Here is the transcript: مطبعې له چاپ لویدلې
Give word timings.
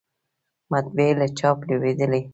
مطبعې 0.71 1.09
له 1.19 1.27
چاپ 1.39 1.57
لویدلې 1.67 2.21